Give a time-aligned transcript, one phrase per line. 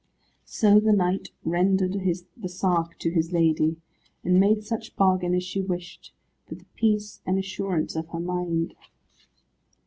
[0.47, 2.03] So the knight rendered
[2.35, 3.75] the sark to his lady,
[4.23, 6.11] and made such bargain as she wished,
[6.47, 8.73] for the peace and assurance of her mind.